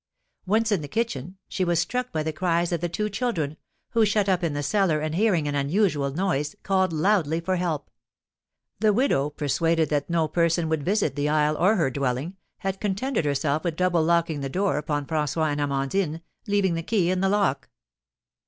Once 0.47 0.71
in 0.71 0.81
the 0.81 0.87
kitchen 0.87 1.37
she 1.47 1.63
was 1.63 1.77
struck 1.79 2.11
by 2.11 2.23
the 2.23 2.33
cries 2.33 2.71
of 2.71 2.81
the 2.81 2.89
two 2.89 3.07
children, 3.07 3.55
who, 3.91 4.03
shut 4.03 4.27
up 4.27 4.43
in 4.43 4.53
the 4.55 4.63
cellar, 4.63 4.99
and 4.99 5.13
hearing 5.13 5.47
an 5.47 5.53
unusual 5.53 6.09
noise, 6.09 6.55
called 6.63 6.91
loudly 6.91 7.39
for 7.39 7.55
help. 7.57 7.91
The 8.79 8.93
widow, 8.93 9.29
persuaded 9.29 9.89
that 9.89 10.09
no 10.09 10.27
person 10.27 10.69
would 10.69 10.81
visit 10.81 11.15
the 11.15 11.29
isle 11.29 11.55
or 11.55 11.75
her 11.75 11.91
dwelling, 11.91 12.35
had 12.57 12.81
contented 12.81 13.25
herself 13.25 13.63
with 13.63 13.75
double 13.75 14.01
locking 14.03 14.41
the 14.41 14.49
door 14.49 14.79
upon 14.79 15.05
François 15.05 15.51
and 15.51 15.61
Amandine, 15.61 16.21
leaving 16.47 16.73
the 16.73 16.81
key 16.81 17.11
in 17.11 17.21
the 17.21 17.29
lock. 17.29 17.69